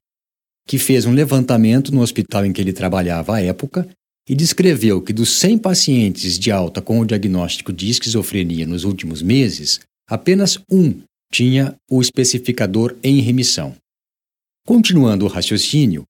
que 0.66 0.78
fez 0.78 1.04
um 1.04 1.12
levantamento 1.12 1.92
no 1.92 2.00
hospital 2.00 2.46
em 2.46 2.52
que 2.52 2.61
ele 2.61 2.73
trabalhava 2.73 3.37
à 3.37 3.40
época 3.40 3.88
e 4.28 4.34
descreveu 4.34 5.02
que 5.02 5.12
dos 5.12 5.38
100 5.38 5.58
pacientes 5.58 6.38
de 6.38 6.50
alta 6.50 6.80
com 6.80 6.99
o 6.99 7.04
diagnóstico 7.04 7.73
de 7.73 7.90
esquizofrenia 7.90 8.66
nos 8.66 8.84
últimos 8.84 9.20
meses, 9.20 9.80
apenas 10.08 10.58
um 10.70 10.94
tinha 11.30 11.75
o 11.90 12.00
especificador 12.00 12.96
em 13.02 13.20
remissão. 13.20 13.76
Continuando 14.66 15.26
o 15.26 15.28
raciocínio, 15.28 16.04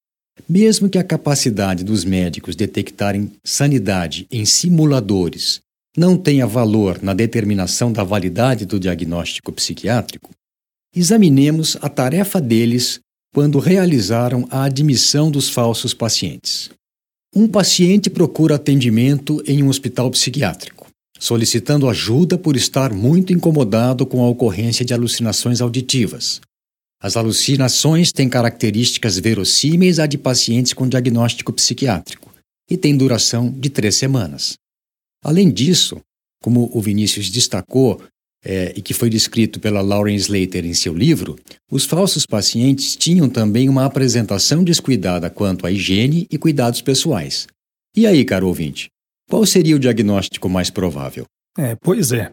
mesmo 0.48 0.88
que 0.88 0.96
a 0.96 1.02
capacidade 1.02 1.82
dos 1.82 2.04
médicos 2.04 2.54
detectarem 2.54 3.32
sanidade 3.42 4.28
em 4.30 4.44
simuladores 4.44 5.60
não 5.96 6.16
tenha 6.16 6.46
valor 6.46 7.02
na 7.02 7.12
determinação 7.14 7.92
da 7.92 8.04
validade 8.04 8.64
do 8.64 8.78
diagnóstico 8.78 9.50
psiquiátrico, 9.52 10.30
examinemos 10.94 11.76
a 11.80 11.88
tarefa 11.88 12.40
deles 12.40 13.00
quando 13.34 13.58
realizaram 13.58 14.46
a 14.48 14.62
admissão 14.62 15.32
dos 15.32 15.48
falsos 15.48 15.92
pacientes. 15.92 16.70
Um 17.34 17.48
paciente 17.48 18.08
procura 18.08 18.54
atendimento 18.54 19.42
em 19.48 19.64
um 19.64 19.68
hospital 19.68 20.08
psiquiátrico, 20.12 20.86
solicitando 21.18 21.88
ajuda 21.88 22.38
por 22.38 22.54
estar 22.54 22.92
muito 22.92 23.32
incomodado 23.32 24.06
com 24.06 24.22
a 24.22 24.28
ocorrência 24.28 24.84
de 24.84 24.94
alucinações 24.94 25.60
auditivas, 25.60 26.40
as 27.00 27.16
alucinações 27.16 28.12
têm 28.12 28.28
características 28.28 29.18
verossímeis 29.18 29.98
à 29.98 30.06
de 30.06 30.16
pacientes 30.16 30.72
com 30.72 30.88
diagnóstico 30.88 31.52
psiquiátrico 31.52 32.32
e 32.70 32.76
têm 32.76 32.96
duração 32.96 33.50
de 33.50 33.68
três 33.68 33.96
semanas. 33.96 34.54
Além 35.22 35.50
disso, 35.50 36.00
como 36.42 36.70
o 36.72 36.80
Vinícius 36.80 37.30
destacou 37.30 38.02
é, 38.44 38.74
e 38.76 38.82
que 38.82 38.92
foi 38.92 39.08
descrito 39.08 39.58
pela 39.58 39.80
Lauren 39.80 40.14
Slater 40.14 40.66
em 40.66 40.74
seu 40.74 40.94
livro, 40.94 41.38
os 41.70 41.84
falsos 41.86 42.26
pacientes 42.26 42.94
tinham 42.94 43.28
também 43.28 43.68
uma 43.68 43.86
apresentação 43.86 44.62
descuidada 44.62 45.30
quanto 45.30 45.66
à 45.66 45.72
higiene 45.72 46.26
e 46.30 46.36
cuidados 46.36 46.82
pessoais. 46.82 47.46
E 47.96 48.06
aí, 48.06 48.24
caro 48.24 48.48
ouvinte, 48.48 48.88
qual 49.28 49.46
seria 49.46 49.76
o 49.76 49.78
diagnóstico 49.78 50.48
mais 50.48 50.68
provável? 50.68 51.24
É, 51.56 51.74
pois 51.76 52.12
é. 52.12 52.32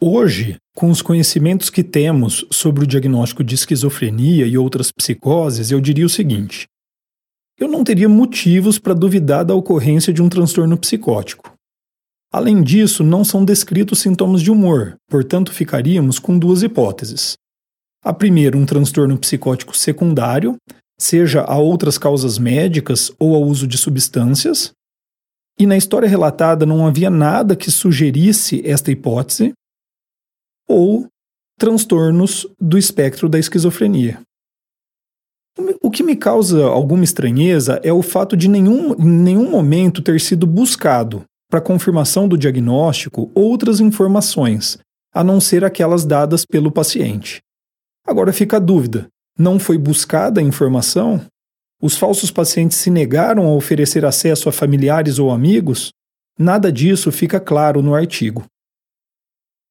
Hoje, 0.00 0.56
com 0.74 0.90
os 0.90 1.00
conhecimentos 1.00 1.70
que 1.70 1.82
temos 1.82 2.44
sobre 2.50 2.84
o 2.84 2.86
diagnóstico 2.86 3.42
de 3.42 3.54
esquizofrenia 3.54 4.46
e 4.46 4.58
outras 4.58 4.92
psicoses, 4.92 5.70
eu 5.70 5.80
diria 5.80 6.04
o 6.04 6.10
seguinte: 6.10 6.66
eu 7.58 7.66
não 7.66 7.82
teria 7.82 8.06
motivos 8.06 8.78
para 8.78 8.92
duvidar 8.92 9.42
da 9.42 9.54
ocorrência 9.54 10.12
de 10.12 10.20
um 10.20 10.28
transtorno 10.28 10.76
psicótico. 10.76 11.54
Além 12.30 12.62
disso, 12.62 13.02
não 13.02 13.24
são 13.24 13.42
descritos 13.42 14.00
sintomas 14.00 14.42
de 14.42 14.50
humor, 14.50 14.96
portanto, 15.08 15.50
ficaríamos 15.50 16.18
com 16.18 16.38
duas 16.38 16.62
hipóteses. 16.62 17.34
A 18.04 18.12
primeira, 18.12 18.58
um 18.58 18.66
transtorno 18.66 19.16
psicótico 19.16 19.74
secundário, 19.74 20.56
seja 21.00 21.42
a 21.42 21.56
outras 21.56 21.96
causas 21.96 22.38
médicas 22.38 23.10
ou 23.18 23.34
ao 23.34 23.42
uso 23.42 23.66
de 23.66 23.78
substâncias. 23.78 24.72
E 25.58 25.66
na 25.66 25.78
história 25.78 26.06
relatada 26.06 26.66
não 26.66 26.86
havia 26.86 27.08
nada 27.08 27.56
que 27.56 27.70
sugerisse 27.70 28.60
esta 28.68 28.92
hipótese, 28.92 29.54
ou 30.68 31.06
transtornos 31.58 32.46
do 32.60 32.76
espectro 32.76 33.28
da 33.28 33.38
esquizofrenia. 33.38 34.20
O 35.80 35.90
que 35.90 36.02
me 36.02 36.14
causa 36.14 36.64
alguma 36.66 37.04
estranheza 37.04 37.80
é 37.82 37.92
o 37.92 38.02
fato 38.02 38.36
de 38.36 38.48
nenhum, 38.48 38.92
em 38.94 39.08
nenhum 39.08 39.50
momento 39.50 40.02
ter 40.02 40.20
sido 40.20 40.46
buscado, 40.46 41.24
para 41.50 41.60
confirmação 41.60 42.28
do 42.28 42.36
diagnóstico, 42.36 43.30
outras 43.34 43.80
informações, 43.80 44.78
a 45.14 45.24
não 45.24 45.40
ser 45.40 45.64
aquelas 45.64 46.04
dadas 46.04 46.44
pelo 46.44 46.70
paciente. 46.70 47.40
Agora 48.06 48.32
fica 48.32 48.56
a 48.56 48.60
dúvida: 48.60 49.08
não 49.38 49.58
foi 49.58 49.78
buscada 49.78 50.40
a 50.40 50.44
informação? 50.44 51.24
Os 51.80 51.96
falsos 51.96 52.30
pacientes 52.30 52.78
se 52.78 52.90
negaram 52.90 53.46
a 53.46 53.54
oferecer 53.54 54.04
acesso 54.04 54.48
a 54.48 54.52
familiares 54.52 55.18
ou 55.18 55.30
amigos? 55.30 55.90
Nada 56.38 56.70
disso 56.72 57.12
fica 57.12 57.38
claro 57.38 57.80
no 57.82 57.94
artigo. 57.94 58.44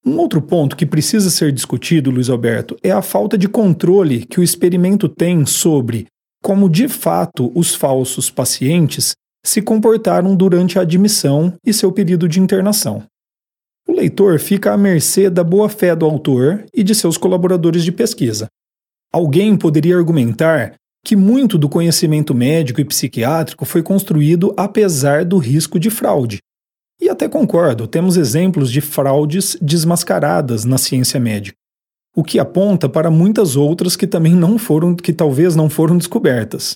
Um 0.05 0.19
outro 0.19 0.39
ponto 0.39 0.75
que 0.75 0.85
precisa 0.85 1.31
ser 1.31 1.51
discutido, 1.51 2.11
Luiz 2.11 2.29
Alberto, 2.29 2.77
é 2.83 2.91
a 2.91 3.01
falta 3.01 3.35
de 3.35 3.49
controle 3.49 4.23
que 4.23 4.39
o 4.39 4.43
experimento 4.43 5.09
tem 5.09 5.45
sobre 5.47 6.05
como 6.43 6.69
de 6.69 6.87
fato 6.87 7.51
os 7.55 7.73
falsos 7.73 8.29
pacientes 8.29 9.13
se 9.43 9.63
comportaram 9.63 10.35
durante 10.35 10.77
a 10.77 10.83
admissão 10.83 11.53
e 11.65 11.73
seu 11.73 11.91
período 11.91 12.29
de 12.29 12.39
internação. 12.39 13.03
O 13.87 13.93
leitor 13.93 14.39
fica 14.39 14.71
à 14.71 14.77
mercê 14.77 15.27
da 15.27 15.43
boa-fé 15.43 15.95
do 15.95 16.05
autor 16.05 16.65
e 16.71 16.83
de 16.83 16.93
seus 16.93 17.17
colaboradores 17.17 17.83
de 17.83 17.91
pesquisa. 17.91 18.47
Alguém 19.11 19.57
poderia 19.57 19.97
argumentar 19.97 20.75
que 21.03 21.15
muito 21.15 21.57
do 21.57 21.67
conhecimento 21.67 22.33
médico 22.35 22.79
e 22.79 22.85
psiquiátrico 22.85 23.65
foi 23.65 23.81
construído 23.81 24.53
apesar 24.55 25.25
do 25.25 25.39
risco 25.39 25.79
de 25.79 25.89
fraude. 25.89 26.39
E 26.99 27.09
até 27.09 27.27
concordo, 27.27 27.87
temos 27.87 28.17
exemplos 28.17 28.71
de 28.71 28.81
fraudes 28.81 29.57
desmascaradas 29.61 30.63
na 30.63 30.77
ciência 30.77 31.19
médica, 31.19 31.57
o 32.15 32.23
que 32.23 32.39
aponta 32.39 32.87
para 32.87 33.11
muitas 33.11 33.55
outras 33.55 33.95
que 33.95 34.07
também 34.07 34.33
não 34.33 34.57
foram, 34.57 34.95
que 34.95 35.11
talvez 35.11 35.55
não 35.55 35.69
foram 35.69 35.97
descobertas. 35.97 36.73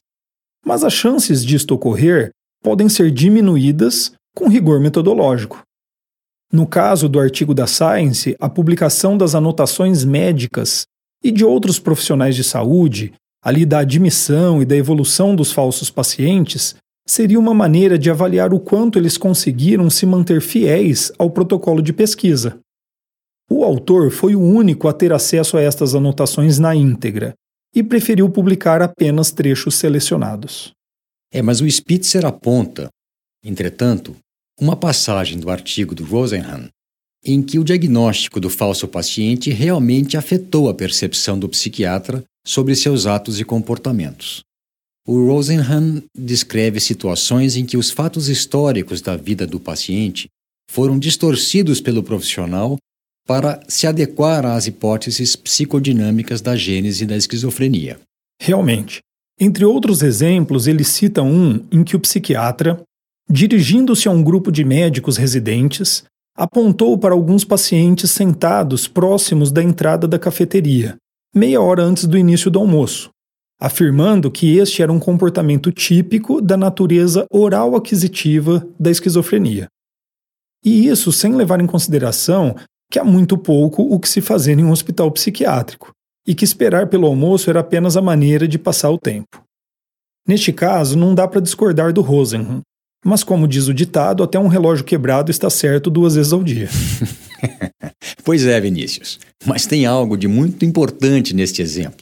Mas 0.65 0.83
as 0.83 0.93
chances 0.93 1.43
disto 1.45 1.73
ocorrer 1.73 2.31
podem 2.61 2.89
ser 2.89 3.11
diminuídas 3.11 4.11
com 4.35 4.49
rigor 4.49 4.79
metodológico. 4.79 5.63
No 6.51 6.67
caso 6.67 7.07
do 7.07 7.19
artigo 7.19 7.53
da 7.53 7.67
Science, 7.67 8.35
a 8.39 8.49
publicação 8.49 9.17
das 9.17 9.35
anotações 9.35 10.03
médicas 10.03 10.85
e 11.23 11.31
de 11.31 11.45
outros 11.45 11.79
profissionais 11.79 12.35
de 12.35 12.43
saúde, 12.43 13.13
ali 13.41 13.65
da 13.65 13.79
admissão 13.79 14.61
e 14.61 14.65
da 14.65 14.75
evolução 14.75 15.35
dos 15.35 15.51
falsos 15.51 15.89
pacientes, 15.89 16.75
seria 17.09 17.39
uma 17.39 17.55
maneira 17.55 17.97
de 17.97 18.11
avaliar 18.11 18.53
o 18.53 18.59
quanto 18.59 18.99
eles 18.99 19.17
conseguiram 19.17 19.89
se 19.89 20.05
manter 20.05 20.41
fiéis 20.41 21.11
ao 21.17 21.31
protocolo 21.31 21.81
de 21.81 21.91
pesquisa. 21.91 22.59
O 23.49 23.63
autor 23.63 24.11
foi 24.11 24.35
o 24.35 24.41
único 24.41 24.87
a 24.87 24.93
ter 24.93 25.11
acesso 25.11 25.57
a 25.57 25.61
estas 25.61 25.95
anotações 25.95 26.59
na 26.59 26.75
íntegra 26.75 27.33
e 27.73 27.81
preferiu 27.81 28.29
publicar 28.29 28.83
apenas 28.83 29.31
trechos 29.31 29.73
selecionados. 29.73 30.71
É, 31.33 31.41
mas 31.41 31.61
o 31.61 31.69
Spitzer 31.69 32.27
aponta, 32.27 32.89
entretanto, 33.43 34.15
uma 34.61 34.75
passagem 34.75 35.39
do 35.39 35.49
artigo 35.49 35.95
do 35.95 36.03
Rosenhan 36.03 36.69
em 37.25 37.41
que 37.41 37.57
o 37.57 37.63
diagnóstico 37.63 38.39
do 38.39 38.51
falso 38.51 38.87
paciente 38.87 39.49
realmente 39.49 40.15
afetou 40.15 40.69
a 40.69 40.75
percepção 40.75 41.39
do 41.39 41.49
psiquiatra 41.49 42.23
sobre 42.45 42.75
seus 42.75 43.07
atos 43.07 43.39
e 43.39 43.43
comportamentos. 43.43 44.43
O 45.11 45.25
Rosenhan 45.25 46.03
descreve 46.15 46.79
situações 46.79 47.57
em 47.57 47.65
que 47.65 47.75
os 47.75 47.89
fatos 47.89 48.29
históricos 48.29 49.01
da 49.01 49.17
vida 49.17 49.47
do 49.47 49.59
paciente 49.59 50.27
foram 50.69 50.99
distorcidos 50.99 51.81
pelo 51.81 52.03
profissional 52.03 52.77
para 53.25 53.59
se 53.67 53.87
adequar 53.87 54.45
às 54.45 54.67
hipóteses 54.67 55.35
psicodinâmicas 55.35 56.41
da 56.41 56.55
gênese 56.55 57.07
da 57.07 57.17
esquizofrenia. 57.17 57.99
Realmente. 58.39 58.99
Entre 59.39 59.65
outros 59.65 60.03
exemplos, 60.03 60.67
ele 60.67 60.83
cita 60.83 61.23
um 61.23 61.65
em 61.71 61.83
que 61.83 61.95
o 61.95 61.99
psiquiatra, 61.99 62.79
Dirigindo-se 63.27 64.07
a 64.07 64.11
um 64.11 64.21
grupo 64.21 64.51
de 64.51 64.63
médicos 64.63 65.17
residentes, 65.17 66.03
apontou 66.37 66.95
para 66.99 67.15
alguns 67.15 67.43
pacientes 67.43 68.11
sentados 68.11 68.87
próximos 68.87 69.51
da 69.51 69.63
entrada 69.63 70.07
da 70.07 70.19
cafeteria, 70.19 70.97
meia 71.35 71.59
hora 71.59 71.81
antes 71.81 72.05
do 72.05 72.15
início 72.15 72.51
do 72.51 72.59
almoço, 72.59 73.09
afirmando 73.59 74.31
que 74.31 74.57
este 74.57 74.81
era 74.81 74.91
um 74.91 74.99
comportamento 74.99 75.71
típico 75.71 76.41
da 76.41 76.55
natureza 76.55 77.25
oral 77.31 77.75
aquisitiva 77.75 78.65
da 78.79 78.89
esquizofrenia. 78.89 79.67
E 80.63 80.87
isso 80.87 81.11
sem 81.11 81.35
levar 81.35 81.59
em 81.59 81.67
consideração 81.67 82.55
que 82.91 82.97
há 82.97 83.03
muito 83.03 83.37
pouco 83.37 83.83
o 83.83 83.99
que 83.99 84.09
se 84.09 84.21
fazer 84.21 84.57
em 84.57 84.63
um 84.63 84.71
hospital 84.71 85.11
psiquiátrico, 85.11 85.91
e 86.27 86.33
que 86.33 86.43
esperar 86.43 86.87
pelo 86.87 87.07
almoço 87.07 87.49
era 87.49 87.59
apenas 87.59 87.95
a 87.95 88.01
maneira 88.01 88.47
de 88.47 88.57
passar 88.57 88.89
o 88.89 88.97
tempo. 88.97 89.43
Neste 90.27 90.51
caso, 90.51 90.97
não 90.97 91.15
dá 91.15 91.27
para 91.27 91.41
discordar 91.41 91.93
do 91.93 92.01
Rosenhan, 92.01 92.61
mas, 93.03 93.23
como 93.23 93.47
diz 93.47 93.67
o 93.67 93.73
ditado, 93.73 94.23
até 94.23 94.37
um 94.37 94.47
relógio 94.47 94.83
quebrado 94.83 95.31
está 95.31 95.49
certo 95.49 95.89
duas 95.89 96.15
vezes 96.15 96.33
ao 96.33 96.43
dia. 96.43 96.67
pois 98.25 98.45
é, 98.45 98.59
Vinícius. 98.59 99.19
Mas 99.45 99.65
tem 99.65 99.85
algo 99.85 100.17
de 100.17 100.27
muito 100.27 100.65
importante 100.65 101.33
neste 101.33 101.61
exemplo. 101.61 101.99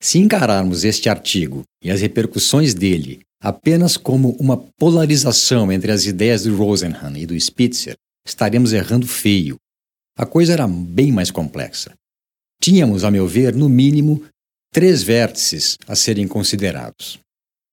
Se 0.00 0.18
encararmos 0.18 0.84
este 0.84 1.08
artigo 1.08 1.64
e 1.82 1.90
as 1.90 2.00
repercussões 2.00 2.72
dele 2.72 3.20
apenas 3.40 3.96
como 3.96 4.30
uma 4.40 4.56
polarização 4.56 5.70
entre 5.72 5.92
as 5.92 6.06
ideias 6.06 6.42
do 6.42 6.56
Rosenhan 6.56 7.16
e 7.16 7.26
do 7.26 7.38
Spitzer, 7.38 7.96
estaremos 8.26 8.72
errando 8.72 9.06
feio. 9.06 9.56
A 10.16 10.26
coisa 10.26 10.52
era 10.52 10.66
bem 10.66 11.12
mais 11.12 11.30
complexa. 11.30 11.92
Tínhamos, 12.60 13.04
a 13.04 13.10
meu 13.10 13.26
ver, 13.26 13.54
no 13.54 13.68
mínimo, 13.68 14.24
três 14.72 15.02
vértices 15.02 15.76
a 15.86 15.94
serem 15.94 16.26
considerados. 16.26 17.18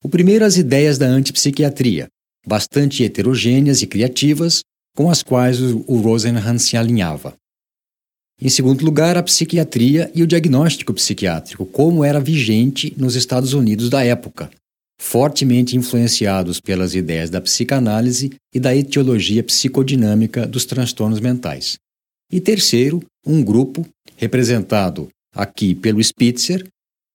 O 0.03 0.09
primeiro, 0.09 0.45
as 0.45 0.57
ideias 0.57 0.99
da 0.99 1.07
antipsiquiatria, 1.07 2.07
bastante 2.45 3.03
heterogêneas 3.03 3.81
e 3.81 3.87
criativas, 3.87 4.61
com 4.95 5.09
as 5.09 5.23
quais 5.23 5.59
o 5.59 5.97
Rosenhan 5.97 6.59
se 6.59 6.77
alinhava. 6.77 7.35
Em 8.41 8.49
segundo 8.49 8.83
lugar, 8.83 9.17
a 9.17 9.23
psiquiatria 9.23 10.11
e 10.13 10.21
o 10.21 10.27
diagnóstico 10.27 10.93
psiquiátrico, 10.93 11.65
como 11.65 12.03
era 12.03 12.19
vigente 12.19 12.93
nos 12.97 13.15
Estados 13.15 13.53
Unidos 13.53 13.89
da 13.89 14.03
época, 14.03 14.49
fortemente 14.99 15.77
influenciados 15.77 16.59
pelas 16.59 16.95
ideias 16.95 17.29
da 17.29 17.39
psicanálise 17.39 18.31
e 18.53 18.59
da 18.59 18.75
etiologia 18.75 19.41
psicodinâmica 19.41 20.45
dos 20.45 20.65
transtornos 20.65 21.21
mentais. 21.21 21.77
E 22.31 22.41
terceiro, 22.41 23.01
um 23.25 23.41
grupo, 23.41 23.87
representado 24.17 25.07
aqui 25.33 25.73
pelo 25.73 26.03
Spitzer, 26.03 26.67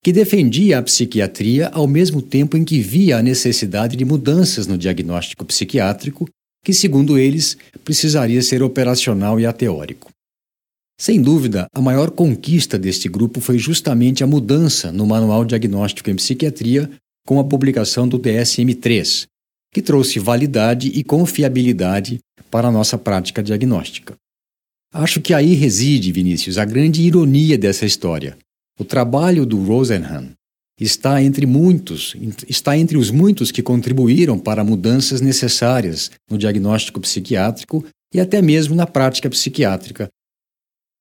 que 0.03 0.11
defendia 0.11 0.79
a 0.79 0.81
psiquiatria 0.81 1.67
ao 1.67 1.85
mesmo 1.85 2.21
tempo 2.21 2.57
em 2.57 2.63
que 2.63 2.79
via 2.79 3.17
a 3.17 3.21
necessidade 3.21 3.95
de 3.95 4.03
mudanças 4.03 4.65
no 4.65 4.77
diagnóstico 4.77 5.45
psiquiátrico, 5.45 6.27
que, 6.63 6.73
segundo 6.73 7.17
eles, 7.17 7.57
precisaria 7.83 8.41
ser 8.41 8.63
operacional 8.63 9.39
e 9.39 9.45
ateórico. 9.45 10.11
Sem 11.01 11.19
dúvida, 11.19 11.65
a 11.73 11.81
maior 11.81 12.11
conquista 12.11 12.77
deste 12.77 13.09
grupo 13.09 13.41
foi 13.41 13.57
justamente 13.57 14.23
a 14.23 14.27
mudança 14.27 14.91
no 14.91 15.07
Manual 15.07 15.43
Diagnóstico 15.43 16.11
em 16.11 16.15
Psiquiatria 16.15 16.91
com 17.25 17.39
a 17.39 17.43
publicação 17.43 18.07
do 18.07 18.19
DSM-3, 18.19 19.25
que 19.73 19.81
trouxe 19.81 20.19
validade 20.19 20.89
e 20.89 21.03
confiabilidade 21.03 22.19
para 22.51 22.67
a 22.67 22.71
nossa 22.71 22.99
prática 22.99 23.41
diagnóstica. 23.41 24.13
Acho 24.93 25.19
que 25.21 25.33
aí 25.33 25.55
reside, 25.55 26.11
Vinícius, 26.11 26.59
a 26.59 26.65
grande 26.65 27.01
ironia 27.01 27.57
dessa 27.57 27.83
história. 27.83 28.37
O 28.79 28.85
trabalho 28.85 29.43
do 29.43 29.57
Rosenhan 29.57 30.33
está 30.79 31.19
entre 31.23 31.47
muitos, 31.47 32.15
está 32.47 32.77
entre 32.77 32.95
os 32.95 33.09
muitos 33.09 33.51
que 33.51 33.63
contribuíram 33.63 34.37
para 34.37 34.63
mudanças 34.63 35.19
necessárias 35.19 36.11
no 36.29 36.37
diagnóstico 36.37 37.01
psiquiátrico 37.01 37.83
e 38.13 38.19
até 38.19 38.39
mesmo 38.39 38.75
na 38.75 38.85
prática 38.85 39.27
psiquiátrica 39.31 40.07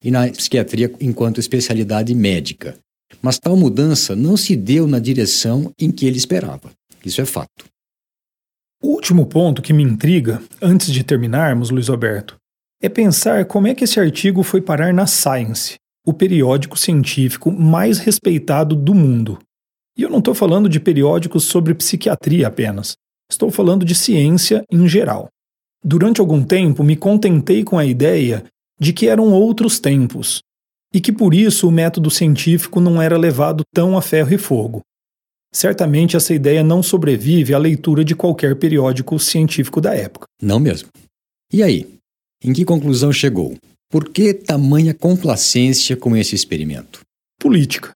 e 0.03 0.11
na 0.11 0.29
psiquiatria 0.29 0.93
enquanto 1.01 1.41
especialidade 1.41 2.15
médica. 2.15 2.79
Mas 3.21 3.39
tal 3.39 3.57
mudança 3.57 4.15
não 4.15 4.37
se 4.37 4.57
deu 4.57 4.87
na 4.87 4.99
direção 4.99 5.73
em 5.79 5.91
que 5.91 6.07
ele 6.07 6.17
esperava. 6.17 6.71
Isso 7.05 7.21
é 7.21 7.25
fato. 7.25 7.65
O 8.83 8.89
último 8.89 9.27
ponto 9.27 9.61
que 9.61 9.73
me 9.73 9.83
intriga, 9.83 10.43
antes 10.61 10.91
de 10.91 11.05
terminarmos, 11.05 11.71
Luiz 11.71 11.91
Alberto, 11.91 12.37
é 12.83 12.89
pensar 12.89 13.45
como 13.45 13.67
é 13.67 13.75
que 13.75 13.85
esse 13.85 14.01
artigo 14.01 14.43
foi 14.43 14.63
parar 14.63 14.95
na 14.95 15.07
Science, 15.07 15.77
o 16.07 16.15
periódico 16.15 16.79
científico 16.79 17.51
mais 17.53 17.99
respeitado 17.99 18.75
do 18.75 18.95
mundo. 18.95 19.39
E 19.99 20.03
eu 20.03 20.09
não 20.09 20.19
estou 20.19 20.35
falando 20.35 20.69
de 20.69 20.81
periódicos 20.81 21.45
sobre 21.45 21.75
psiquiatria 21.75 22.47
apenas. 22.47 22.95
Estou 23.31 23.51
falando 23.51 23.85
de 23.85 23.95
ciência 23.95 24.65
em 24.73 24.89
geral. 24.89 25.29
Durante 25.85 26.21
algum 26.21 26.43
tempo 26.43 26.83
me 26.83 26.97
contentei 26.97 27.63
com 27.63 27.79
a 27.79 27.85
ideia 27.85 28.45
de 28.81 28.93
que 28.93 29.09
eram 29.09 29.33
outros 29.33 29.79
tempos 29.79 30.41
e 30.93 31.01
que 31.01 31.13
por 31.13 31.35
isso 31.35 31.69
o 31.69 31.71
método 31.71 32.11
científico 32.11 32.81
não 32.81 33.01
era 33.01 33.17
levado 33.17 33.63
tão 33.73 33.97
a 33.97 34.03
ferro 34.03 34.33
e 34.33 34.39
fogo. 34.39 34.81
Certamente 35.53 36.17
essa 36.17 36.33
ideia 36.33 36.63
não 36.63 36.83
sobrevive 36.83 37.55
à 37.55 37.59
leitura 37.59 38.05
de 38.05 38.15
qualquer 38.15 38.57
periódico 38.57 39.19
científico 39.19 39.81
da 39.81 39.95
época. 39.95 40.27
Não 40.41 40.59
mesmo. 40.59 40.89
E 41.53 41.63
aí? 41.63 41.99
Em 42.43 42.53
que 42.53 42.65
conclusão 42.65 43.13
chegou? 43.13 43.57
Por 43.91 44.09
que 44.09 44.33
tamanha 44.33 44.95
complacência 44.95 45.97
com 45.97 46.17
esse 46.17 46.35
experimento? 46.35 47.01
Política. 47.39 47.91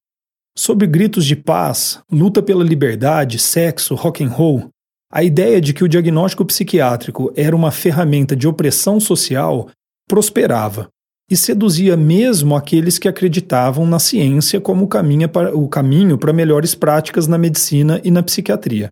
Sob 0.57 0.85
gritos 0.85 1.25
de 1.25 1.35
paz, 1.35 1.99
luta 2.11 2.43
pela 2.43 2.63
liberdade, 2.63 3.39
sexo, 3.39 3.95
rock 3.95 4.23
and 4.23 4.29
roll, 4.29 4.69
a 5.11 5.23
ideia 5.23 5.61
de 5.61 5.73
que 5.73 5.83
o 5.83 5.87
diagnóstico 5.87 6.45
psiquiátrico 6.45 7.31
era 7.35 7.55
uma 7.55 7.71
ferramenta 7.71 8.35
de 8.35 8.47
opressão 8.47 8.99
social 8.99 9.69
prosperava, 10.07 10.89
e 11.29 11.35
seduzia 11.35 11.97
mesmo 11.97 12.55
aqueles 12.55 12.99
que 12.99 13.07
acreditavam 13.07 13.85
na 13.85 13.97
ciência 13.97 14.61
como 14.61 14.85
o 14.85 15.67
caminho 15.67 16.17
para, 16.17 16.33
melhores 16.33 16.75
práticas 16.75 17.27
na 17.27 17.37
medicina 17.37 17.99
e 18.03 18.11
na 18.11 18.21
psiquiatria. 18.21 18.89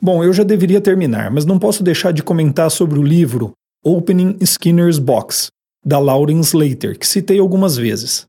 Bom, 0.00 0.22
eu 0.22 0.32
já 0.32 0.44
deveria 0.44 0.80
terminar, 0.80 1.30
mas 1.30 1.44
não 1.44 1.58
posso 1.58 1.82
deixar 1.82 2.12
de 2.12 2.22
comentar 2.22 2.70
sobre 2.70 2.98
o 2.98 3.02
livro 3.02 3.52
Opening 3.84 4.36
Skinner's 4.40 4.98
Box, 4.98 5.48
da 5.84 5.98
Lauren 5.98 6.40
Slater, 6.40 6.98
que 6.98 7.06
citei 7.06 7.38
algumas 7.38 7.76
vezes. 7.76 8.26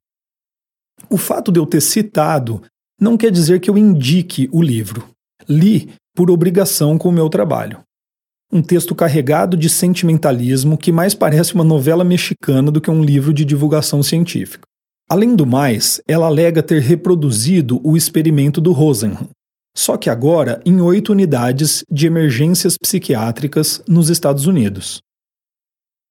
O 1.10 1.18
fato 1.18 1.52
de 1.52 1.60
eu 1.60 1.66
ter 1.66 1.82
citado 1.82 2.64
não 3.00 3.18
quer 3.18 3.32
dizer 3.32 3.60
que 3.60 3.70
eu 3.70 3.78
indique 3.78 4.50
o 4.52 4.62
livro. 4.62 5.08
Li 5.48 5.94
por 6.16 6.32
obrigação 6.32 6.98
com 6.98 7.10
o 7.10 7.12
meu 7.12 7.30
trabalho. 7.30 7.80
Um 8.52 8.62
texto 8.62 8.96
carregado 8.96 9.58
de 9.58 9.70
sentimentalismo 9.70 10.78
que 10.78 10.92
mais 10.92 11.14
parece 11.14 11.54
uma 11.54 11.64
novela 11.64 12.04
mexicana 12.04 12.72
do 12.72 12.80
que 12.80 12.90
um 12.90 13.04
livro 13.04 13.34
de 13.34 13.44
divulgação 13.44 14.02
científica. 14.02 14.66
Além 15.10 15.36
do 15.36 15.46
mais, 15.46 16.02
ela 16.08 16.28
alega 16.28 16.64
ter 16.64 16.82
reproduzido 16.82 17.80
o 17.84 17.96
experimento 17.96 18.60
do 18.60 18.72
Rosenhan, 18.72 19.28
só 19.76 19.96
que 19.96 20.10
agora 20.10 20.62
em 20.66 20.82
oito 20.82 21.12
unidades 21.12 21.84
de 21.90 22.08
emergências 22.08 22.78
psiquiátricas 22.78 23.82
nos 23.88 24.10
Estados 24.10 24.46
Unidos. 24.46 25.02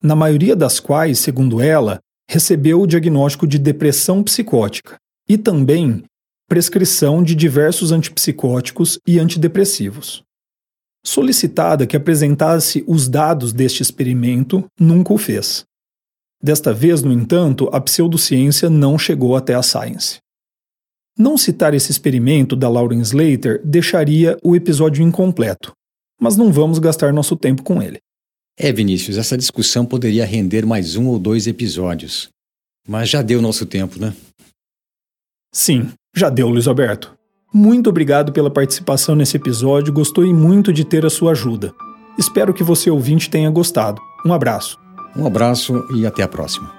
Na 0.02 0.14
maioria 0.14 0.54
das 0.54 0.78
quais, 0.78 1.18
segundo 1.18 1.60
ela, 1.60 1.98
recebeu 2.28 2.80
o 2.80 2.86
diagnóstico 2.86 3.46
de 3.46 3.58
depressão 3.58 4.22
psicótica 4.22 4.96
e 5.28 5.36
também 5.36 6.04
prescrição 6.48 7.22
de 7.22 7.34
diversos 7.34 7.92
antipsicóticos 7.92 8.98
e 9.06 9.18
antidepressivos. 9.18 10.22
Solicitada 11.06 11.86
que 11.86 11.96
apresentasse 11.96 12.82
os 12.84 13.06
dados 13.06 13.52
deste 13.52 13.80
experimento, 13.80 14.64
nunca 14.78 15.12
o 15.12 15.18
fez. 15.18 15.64
Desta 16.42 16.74
vez, 16.74 17.00
no 17.00 17.12
entanto, 17.12 17.70
a 17.72 17.80
pseudociência 17.80 18.68
não 18.68 18.98
chegou 18.98 19.36
até 19.36 19.54
a 19.54 19.62
Science. 19.62 20.18
Não 21.16 21.38
citar 21.38 21.74
esse 21.74 21.92
experimento 21.92 22.56
da 22.56 22.68
Lauren 22.68 23.00
Slater 23.02 23.64
deixaria 23.64 24.36
o 24.42 24.56
episódio 24.56 25.04
incompleto, 25.04 25.72
mas 26.20 26.36
não 26.36 26.52
vamos 26.52 26.80
gastar 26.80 27.12
nosso 27.12 27.36
tempo 27.36 27.62
com 27.62 27.80
ele. 27.80 27.98
É, 28.58 28.72
Vinícius, 28.72 29.16
essa 29.16 29.38
discussão 29.38 29.86
poderia 29.86 30.26
render 30.26 30.66
mais 30.66 30.96
um 30.96 31.06
ou 31.06 31.20
dois 31.20 31.46
episódios. 31.46 32.28
Mas 32.86 33.08
já 33.08 33.22
deu 33.22 33.40
nosso 33.40 33.64
tempo, 33.64 34.00
né? 34.00 34.12
Sim, 35.54 35.88
já 36.14 36.28
deu, 36.28 36.48
Luiz 36.48 36.66
Alberto. 36.66 37.16
Muito 37.54 37.88
obrigado 37.88 38.32
pela 38.32 38.50
participação 38.50 39.14
nesse 39.14 39.36
episódio, 39.36 39.92
gostei 39.92 40.34
muito 40.34 40.72
de 40.72 40.84
ter 40.84 41.06
a 41.06 41.10
sua 41.10 41.30
ajuda. 41.30 41.72
Espero 42.18 42.52
que 42.52 42.64
você 42.64 42.90
ouvinte 42.90 43.30
tenha 43.30 43.48
gostado. 43.50 44.02
Um 44.24 44.32
abraço. 44.32 44.78
Um 45.16 45.26
abraço 45.26 45.86
e 45.94 46.06
até 46.06 46.22
a 46.22 46.28
próxima. 46.28 46.70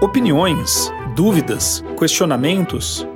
Opiniões, 0.00 0.92
dúvidas, 1.16 1.82
questionamentos? 1.98 3.06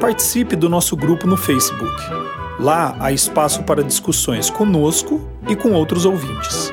Participe 0.00 0.56
do 0.56 0.68
nosso 0.68 0.96
grupo 0.96 1.26
no 1.26 1.36
Facebook. 1.36 2.02
Lá 2.58 2.96
há 2.98 3.12
espaço 3.12 3.62
para 3.62 3.84
discussões 3.84 4.50
conosco 4.50 5.28
e 5.48 5.54
com 5.54 5.72
outros 5.72 6.04
ouvintes. 6.04 6.72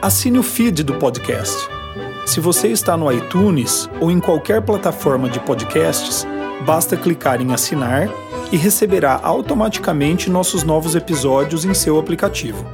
Assine 0.00 0.38
o 0.38 0.42
feed 0.42 0.84
do 0.84 0.94
podcast 0.94 1.73
se 2.26 2.40
você 2.40 2.68
está 2.68 2.96
no 2.96 3.12
iTunes 3.12 3.88
ou 4.00 4.10
em 4.10 4.18
qualquer 4.18 4.62
plataforma 4.62 5.28
de 5.28 5.38
podcasts, 5.40 6.26
basta 6.64 6.96
clicar 6.96 7.42
em 7.42 7.52
assinar 7.52 8.08
e 8.50 8.56
receberá 8.56 9.20
automaticamente 9.22 10.30
nossos 10.30 10.62
novos 10.62 10.94
episódios 10.94 11.66
em 11.66 11.74
seu 11.74 11.98
aplicativo. 11.98 12.64